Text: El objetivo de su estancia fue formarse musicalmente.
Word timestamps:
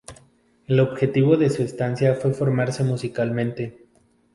El 0.65 0.79
objetivo 0.79 1.37
de 1.37 1.51
su 1.51 1.61
estancia 1.61 2.15
fue 2.15 2.33
formarse 2.33 2.83
musicalmente. 2.83 3.85